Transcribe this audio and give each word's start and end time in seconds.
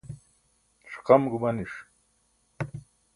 ṣiqam 0.93 1.23
gumaniṣ 1.31 1.73